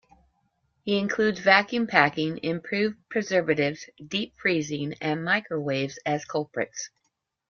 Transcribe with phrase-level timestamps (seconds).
[0.81, 6.89] He includes vacuum packing, improved preservatives, deep freezing, and microwaves as culprits.